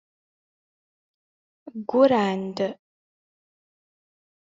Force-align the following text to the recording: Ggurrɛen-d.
Ggurrɛen-d. 1.79 2.57